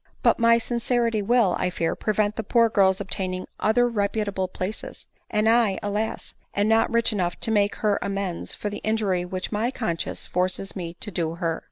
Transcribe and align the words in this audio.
"But 0.23 0.39
my 0.39 0.57
sincerity 0.57 1.21
will, 1.21 1.55
I 1.59 1.69
fear, 1.69 1.93
prevent 1.93 2.35
the 2.35 2.41
poor 2.41 2.69
girl's 2.69 2.99
obtaining 2.99 3.45
other 3.59 3.87
reputable 3.87 4.47
places; 4.47 5.05
and 5.29 5.47
I, 5.47 5.77
alas! 5.83 6.33
am 6.55 6.67
not 6.67 6.91
rich 6.91 7.13
enough 7.13 7.39
to 7.41 7.51
make 7.51 7.75
her 7.75 7.99
amends 8.01 8.55
for 8.55 8.71
the 8.71 8.79
injury 8.79 9.25
which 9.25 9.51
my 9.51 9.69
conscience 9.69 10.25
forces 10.25 10.75
me 10.75 10.95
to 11.01 11.11
do 11.11 11.35
her. 11.35 11.59